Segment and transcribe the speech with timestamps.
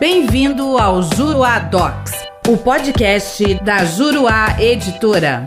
[0.00, 2.12] Bem-vindo ao Juruá Docs,
[2.48, 5.44] o podcast da Juruá Editora.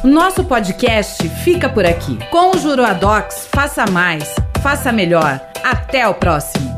[0.04, 2.18] Nosso podcast fica por aqui.
[2.30, 5.40] Com o Juruadocs, faça mais, faça melhor.
[5.64, 6.73] Até o próximo.